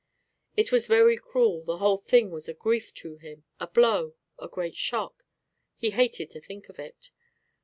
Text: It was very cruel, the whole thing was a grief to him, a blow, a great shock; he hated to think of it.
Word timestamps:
It 0.57 0.71
was 0.71 0.87
very 0.87 1.15
cruel, 1.15 1.61
the 1.63 1.77
whole 1.77 1.99
thing 1.99 2.31
was 2.31 2.49
a 2.49 2.55
grief 2.55 2.91
to 2.95 3.17
him, 3.17 3.43
a 3.59 3.67
blow, 3.67 4.15
a 4.39 4.47
great 4.47 4.75
shock; 4.75 5.27
he 5.77 5.91
hated 5.91 6.31
to 6.31 6.41
think 6.41 6.69
of 6.69 6.79
it. 6.79 7.11